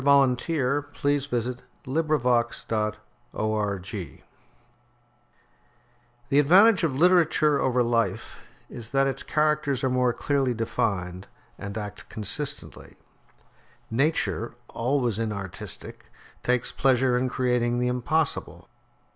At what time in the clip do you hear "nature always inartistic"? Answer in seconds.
13.91-16.11